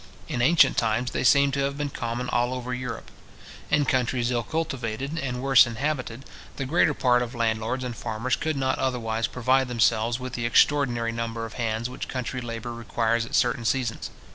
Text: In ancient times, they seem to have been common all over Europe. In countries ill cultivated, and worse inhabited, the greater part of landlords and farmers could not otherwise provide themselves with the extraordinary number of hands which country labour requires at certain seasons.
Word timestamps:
In 0.27 0.41
ancient 0.41 0.77
times, 0.77 1.11
they 1.11 1.23
seem 1.23 1.51
to 1.51 1.59
have 1.59 1.77
been 1.77 1.91
common 1.91 2.27
all 2.27 2.55
over 2.55 2.73
Europe. 2.73 3.11
In 3.69 3.85
countries 3.85 4.31
ill 4.31 4.41
cultivated, 4.41 5.15
and 5.19 5.43
worse 5.43 5.67
inhabited, 5.67 6.25
the 6.55 6.65
greater 6.65 6.95
part 6.95 7.21
of 7.21 7.35
landlords 7.35 7.83
and 7.83 7.95
farmers 7.95 8.35
could 8.35 8.57
not 8.57 8.79
otherwise 8.79 9.27
provide 9.27 9.67
themselves 9.67 10.19
with 10.19 10.33
the 10.33 10.47
extraordinary 10.47 11.11
number 11.11 11.45
of 11.45 11.53
hands 11.53 11.87
which 11.87 12.07
country 12.07 12.41
labour 12.41 12.73
requires 12.73 13.27
at 13.27 13.35
certain 13.35 13.63
seasons. 13.63 14.09